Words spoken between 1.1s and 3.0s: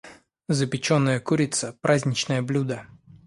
курица- праздничное блюдо.